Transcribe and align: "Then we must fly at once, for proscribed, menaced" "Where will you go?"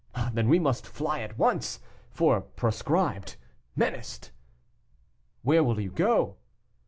"Then 0.33 0.49
we 0.49 0.57
must 0.57 0.87
fly 0.87 1.19
at 1.21 1.37
once, 1.37 1.79
for 2.09 2.41
proscribed, 2.41 3.35
menaced" 3.75 4.31
"Where 5.43 5.63
will 5.63 5.79
you 5.79 5.91
go?" 5.91 6.37